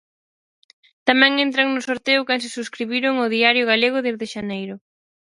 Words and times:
Tamén 1.07 1.33
entran 1.45 1.67
no 1.71 1.81
sorteo 1.89 2.25
quen 2.27 2.39
se 2.43 2.53
subscribiron 2.57 3.13
a 3.17 3.23
O 3.25 3.31
Diario 3.35 3.63
Galego 3.71 3.97
desde 4.07 4.25
xaneiro. 4.33 4.75